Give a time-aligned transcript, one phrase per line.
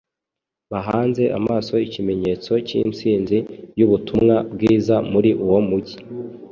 [0.71, 3.37] bahanze amaso ikimenyetso cy’insinzi
[3.79, 5.97] y’ubutumwa bwiza muri uwo mujy